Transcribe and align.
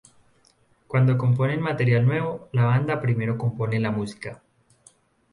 Cuando 0.87 1.15
componen 1.15 1.61
material 1.61 2.03
nuevo, 2.07 2.49
la 2.53 2.65
banda 2.65 2.99
primero 2.99 3.37
compone 3.37 3.79
la 3.79 3.91
música. 3.91 4.41